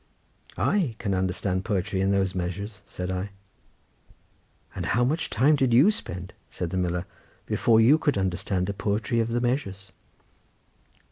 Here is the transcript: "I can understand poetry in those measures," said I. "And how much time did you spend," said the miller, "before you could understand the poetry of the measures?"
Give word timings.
"I 0.57 0.95
can 0.97 1.13
understand 1.13 1.63
poetry 1.63 2.01
in 2.01 2.09
those 2.09 2.33
measures," 2.33 2.81
said 2.87 3.11
I. 3.11 3.29
"And 4.73 4.87
how 4.87 5.03
much 5.03 5.29
time 5.29 5.55
did 5.55 5.75
you 5.75 5.91
spend," 5.91 6.33
said 6.49 6.71
the 6.71 6.77
miller, 6.77 7.05
"before 7.45 7.79
you 7.79 7.99
could 7.99 8.17
understand 8.17 8.65
the 8.65 8.73
poetry 8.73 9.19
of 9.19 9.27
the 9.27 9.39
measures?" 9.39 9.91